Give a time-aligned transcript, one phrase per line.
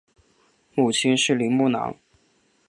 [0.73, 1.95] 母亲是林慕兰。